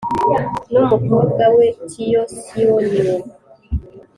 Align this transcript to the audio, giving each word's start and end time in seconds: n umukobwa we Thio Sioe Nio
n 0.71 0.73
umukobwa 0.83 1.43
we 1.55 1.65
Thio 1.89 2.21
Sioe 2.41 2.83
Nio 2.95 3.17